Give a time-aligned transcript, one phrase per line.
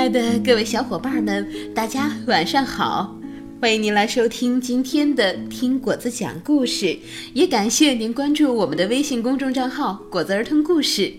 [0.00, 3.14] 亲爱的各位小伙伴们，大家晚上好！
[3.60, 6.86] 欢迎您来收听今天的《听果子讲故事》，
[7.34, 11.12] 也感谢您关注我们的微信公众账号“果子儿童故事”。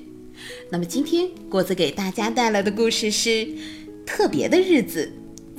[0.72, 3.30] 那么今天果子给大家带来的故事是
[4.04, 5.12] 《特别的日子》，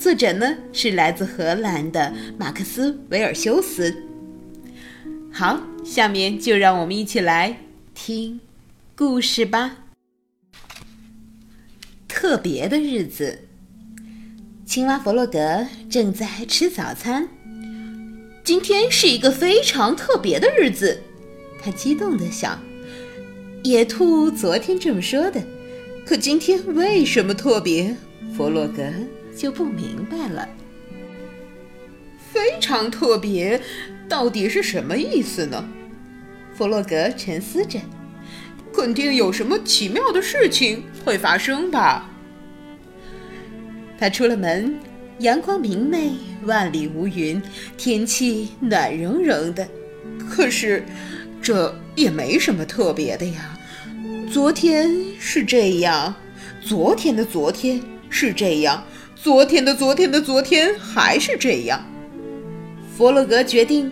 [0.02, 3.94] 作者呢是来自荷兰的马克思·维尔修斯。
[5.30, 7.60] 好，下面就让我们一起来
[7.94, 8.40] 听
[8.96, 9.81] 故事吧。
[12.22, 13.36] 特别的日子，
[14.64, 17.28] 青蛙弗洛格正在吃早餐。
[18.44, 21.02] 今天是一个非常特别的日子，
[21.60, 22.62] 他激动地想。
[23.64, 25.42] 野兔昨天这么说的，
[26.06, 27.96] 可今天为什么特别？
[28.36, 28.84] 弗洛格
[29.36, 30.48] 就不明白了。
[32.32, 33.60] 非常特别，
[34.08, 35.68] 到底是什么意思呢？
[36.54, 37.80] 弗洛格沉思着，
[38.72, 42.08] 肯定有什么奇妙的事情会发生吧。
[44.02, 44.74] 他出了门，
[45.18, 46.10] 阳光明媚，
[46.42, 47.40] 万里无云，
[47.76, 49.64] 天气暖融融的。
[50.28, 50.84] 可是，
[51.40, 53.56] 这也没什么特别的呀。
[54.28, 56.12] 昨天是这样，
[56.60, 57.80] 昨天的昨天
[58.10, 61.80] 是这样，昨天的昨天的昨天还是这样。
[62.98, 63.88] 弗洛格决定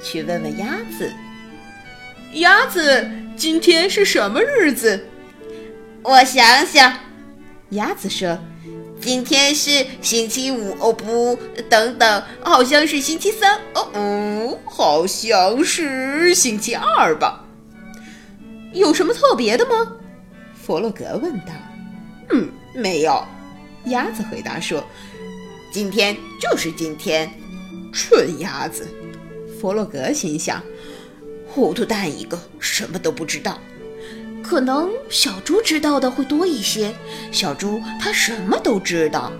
[0.00, 1.12] 去问问鸭子
[2.38, 5.08] ：“鸭子，今天是什么日子？”
[6.04, 6.96] 我想想，
[7.70, 8.38] 鸭子说。
[9.00, 11.38] 今天是星期五哦不，
[11.70, 17.44] 等等，好像是星期三哦哦，好像是星期二吧？
[18.72, 19.96] 有什么特别的吗？
[20.54, 21.52] 弗洛格问道。
[22.30, 23.24] 嗯，没有。
[23.86, 24.84] 鸭子回答说
[25.72, 27.28] ：“今天就是今天。”
[27.92, 28.86] 蠢鸭子，
[29.58, 30.62] 弗洛格心想，
[31.48, 33.58] 糊涂蛋一个，什么都不知道。
[34.50, 36.92] 可能小猪知道的会多一些。
[37.30, 39.30] 小猪它什么都知道。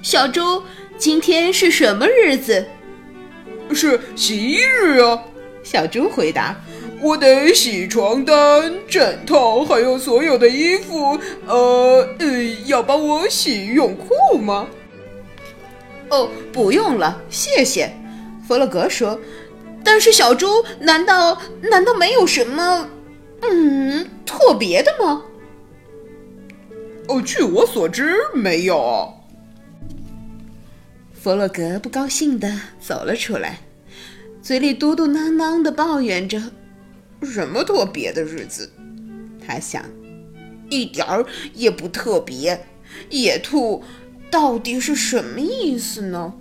[0.00, 0.62] 小猪，
[0.96, 2.64] 今天是什么日子？
[3.74, 5.22] 是洗衣日啊！
[5.62, 6.58] 小猪回答。
[7.02, 11.20] 我得洗床单、枕头，还有所有的衣服。
[11.46, 14.66] 呃呃，要帮我洗泳裤吗？
[16.08, 17.94] 哦，不用了，谢谢。
[18.48, 19.20] 弗洛格说。
[19.84, 22.88] 但是小猪，难道难道没有什么？
[23.42, 25.22] 嗯，特别的吗？
[27.08, 29.12] 哦，据我所知，没有。
[31.12, 33.58] 弗洛格不高兴的走了出来，
[34.40, 36.40] 嘴里嘟嘟囔囔的抱怨着
[37.22, 38.70] ：“什么特别的日子？”
[39.44, 39.84] 他想，
[40.70, 42.66] 一点儿也不特别。
[43.10, 43.82] 野兔
[44.30, 46.32] 到底是什么意思呢？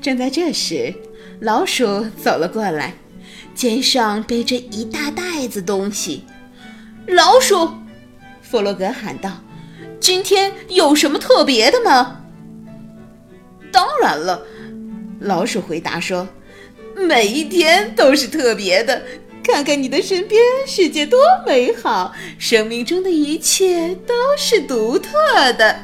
[0.00, 0.94] 正在这时，
[1.40, 2.94] 老鼠走了过来。
[3.56, 6.24] 肩上背着一大袋子东西，
[7.08, 7.70] 老鼠，
[8.42, 9.32] 弗洛格喊道
[9.98, 12.20] ：“今天有什么特别的吗
[13.72, 14.42] ？”“当然了。”
[15.20, 16.28] 老鼠回答说
[16.94, 19.02] ，“每一天都是特别的。
[19.42, 25.10] 看看你的身边，世界多美好，生命中的一切都是独特
[25.54, 25.80] 的。”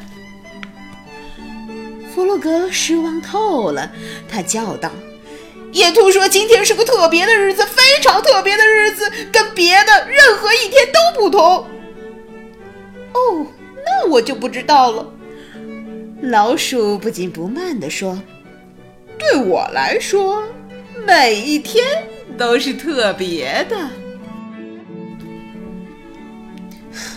[2.15, 3.91] 弗洛格失望透了，
[4.29, 4.91] 他叫道。
[5.73, 11.67] 野兔说：“今天是个特别的日子，非常特别的日子，跟别的任何一天都不同。”
[13.15, 13.47] 哦，
[13.85, 15.11] 那我就不知道了。
[16.21, 18.23] 老鼠不紧不慢地说
[19.19, 20.43] ：“对我来说，
[21.07, 21.83] 每一天
[22.37, 23.77] 都是特别的。”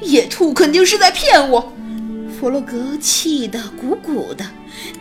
[0.00, 1.72] 野兔肯定是在骗我。
[2.38, 4.44] 弗洛格气得鼓鼓的。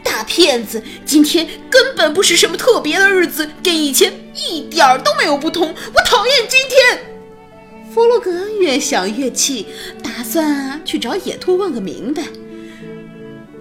[0.04, 0.82] 大骗子！
[1.06, 4.14] 今天根本不是什么特别的日子，跟以前
[4.50, 5.68] 一点儿都没有不同。
[5.94, 7.00] 我讨厌今天。
[7.94, 9.68] 弗洛格越想越气，
[10.04, 12.24] 打算啊去找野兔问个明白，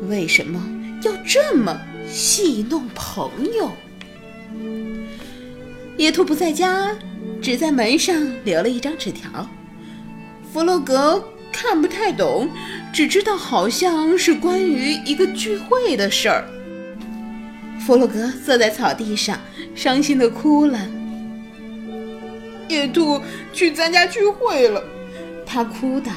[0.08, 0.62] 为什么
[1.02, 3.70] 要这么戏弄朋友？
[5.96, 6.96] 野兔不在家，
[7.40, 9.48] 只在门上留了一张纸条。
[10.52, 11.22] 弗洛格。
[11.56, 12.50] 看不太懂，
[12.94, 16.44] 只知道好像是关于一个聚会的事儿。
[17.84, 19.36] 弗洛格坐在草地上，
[19.74, 20.78] 伤心的哭了。
[22.68, 23.20] 野兔
[23.52, 24.80] 去参加聚会了，
[25.44, 26.12] 他哭道：“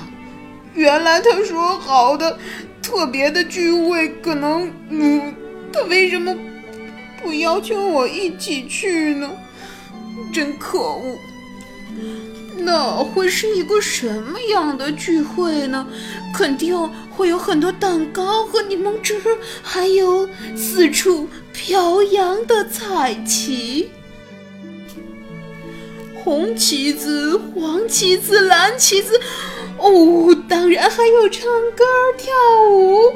[0.76, 2.38] 原来他说好的
[2.80, 4.72] 特别的聚会，可能……
[4.90, 5.34] 嗯，
[5.74, 6.32] 他为什么
[7.24, 9.28] 不邀请我一起去呢？
[10.32, 11.18] 真可恶！”
[12.68, 15.88] 那会是一个什么样的聚会呢？
[16.36, 16.78] 肯定
[17.10, 19.16] 会有很多蛋糕和柠檬汁，
[19.64, 23.90] 还有四处飘扬的彩旗，
[26.22, 29.18] 红旗子、黄旗子、蓝旗子，
[29.78, 31.86] 哦，当然还有唱歌
[32.18, 32.34] 跳
[32.70, 33.14] 舞。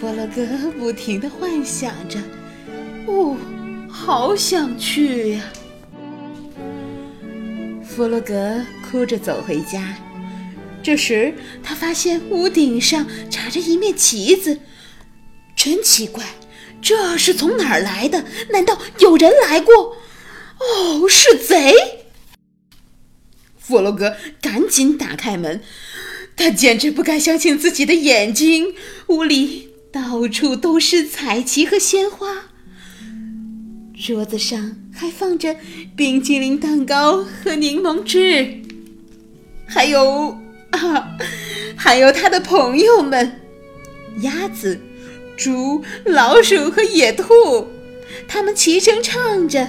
[0.00, 0.44] 弗洛格
[0.76, 2.18] 不停地幻想着，
[3.06, 3.36] 哦，
[3.88, 5.42] 好想去呀！
[7.98, 9.92] 弗洛格哭着走回家。
[10.84, 11.34] 这时，
[11.64, 14.60] 他发现屋顶上插着一面旗子，
[15.56, 16.24] 真奇怪，
[16.80, 18.24] 这是从哪儿来的？
[18.50, 19.96] 难道有人来过？
[20.60, 21.74] 哦，是贼！
[23.58, 25.60] 弗洛格赶紧打开门，
[26.36, 28.76] 他简直不敢相信自己的眼睛，
[29.08, 32.47] 屋里到处都是彩旗和鲜花，
[33.98, 35.56] 桌子上还放着
[35.96, 38.62] 冰激凌蛋糕和柠檬汁，
[39.66, 40.38] 还有
[40.70, 41.16] 啊，
[41.76, 43.40] 还有他的朋友们——
[44.22, 44.80] 鸭子、
[45.36, 47.66] 猪、老鼠和野兔，
[48.28, 49.66] 他们齐声唱着：“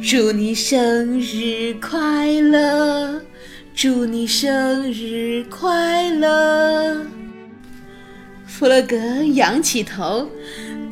[0.00, 3.20] 祝你生日快乐，
[3.74, 7.04] 祝你生日快乐。”
[8.46, 8.96] 弗洛格
[9.34, 10.30] 仰起头，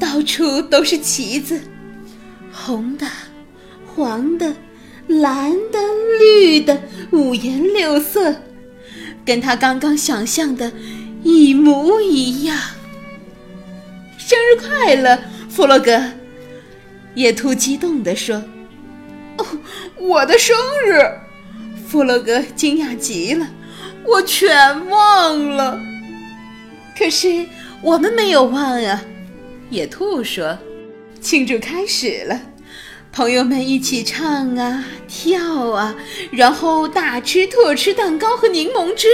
[0.00, 1.61] 到处都是旗子，
[2.64, 3.05] 红的、
[3.85, 4.55] 黄的、
[5.09, 5.81] 蓝的、
[6.20, 6.81] 绿的，
[7.11, 8.37] 五颜六色，
[9.25, 10.70] 跟他刚刚想象的
[11.25, 12.56] 一模一样。
[14.17, 15.19] 生日快乐，
[15.50, 16.00] 弗洛格！
[17.17, 18.37] 野兔激动地说
[19.38, 19.47] ：“哦，
[19.99, 20.56] 我的生
[20.87, 21.03] 日！”
[21.88, 23.50] 弗洛格惊讶极了，
[24.06, 25.81] 我全忘了。
[26.97, 27.44] 可是
[27.82, 29.03] 我们没有忘啊，
[29.69, 30.56] 野兔说
[31.20, 32.41] ：“庆祝开始了，
[33.12, 35.94] 朋友们一起唱啊跳啊，
[36.31, 39.06] 然后大吃特吃蛋糕和柠檬汁。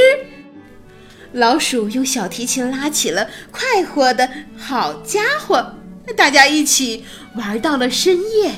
[1.32, 5.74] 老鼠用小提琴拉起了快活的好家伙，
[6.16, 7.04] 大家一起
[7.34, 8.52] 玩到了深夜。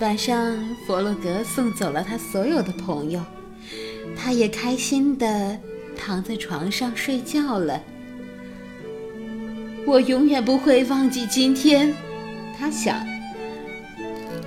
[0.00, 3.20] 晚上，弗洛格送走了他所有的朋友，
[4.16, 5.58] 他也开心的。”
[5.98, 7.80] 躺在床上睡觉了。
[9.86, 11.96] 我永远不会忘记今天，
[12.58, 13.06] 他想。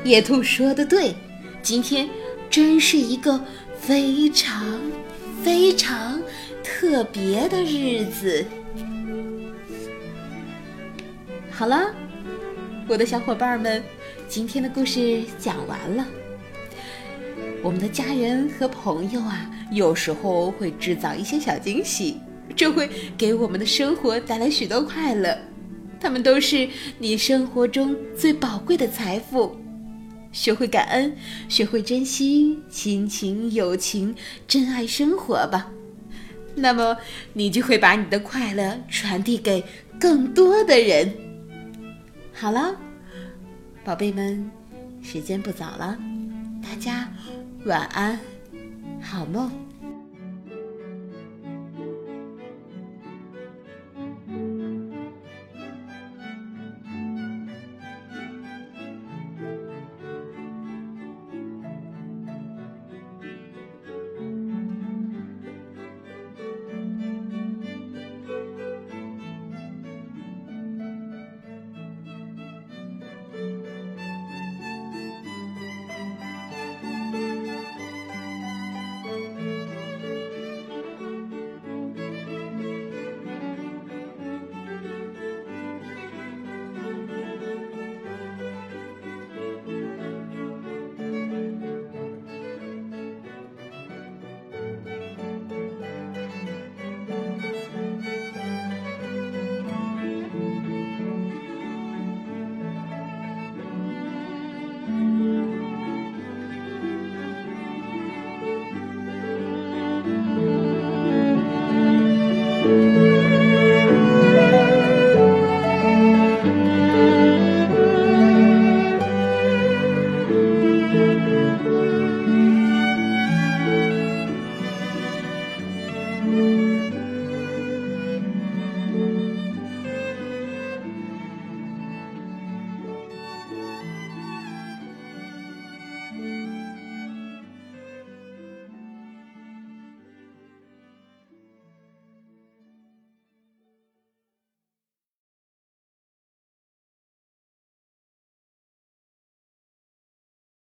[0.03, 1.13] 野兔说的对，
[1.61, 2.09] 今天
[2.49, 3.39] 真是一个
[3.79, 4.79] 非常
[5.43, 6.21] 非常
[6.63, 8.45] 特别的日子。
[11.51, 11.93] 好了，
[12.87, 13.83] 我的小伙伴们，
[14.27, 16.07] 今天的故事讲完了。
[17.61, 19.49] 我们的家人和朋友啊。
[19.71, 22.17] 有时候会制造一些小惊喜，
[22.55, 25.37] 这会给我们的生活带来许多快乐。
[25.99, 26.67] 他们都是
[26.97, 29.55] 你生活中最宝贵的财富。
[30.31, 31.15] 学会感恩，
[31.47, 34.15] 学会珍惜亲情、友情，
[34.47, 35.71] 珍爱生活吧。
[36.55, 36.97] 那么，
[37.33, 39.63] 你就会把你的快乐传递给
[39.99, 41.11] 更多的人。
[42.33, 42.75] 好了，
[43.83, 44.49] 宝贝们，
[45.01, 45.97] 时间不早了，
[46.61, 47.11] 大家
[47.65, 48.19] 晚安。
[49.01, 49.68] 好梦。